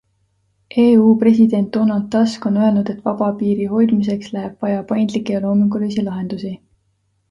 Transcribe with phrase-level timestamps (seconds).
[0.85, 6.11] EU president Donald Tusk on öelnud, et vaba piiri hoidmiseks läheb vaja paindlike ja loomingulisi
[6.11, 6.57] lahendusi.